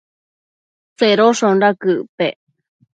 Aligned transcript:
Tsedoshonda 0.97 1.67
quëc 1.81 2.01
pec? 2.17 2.35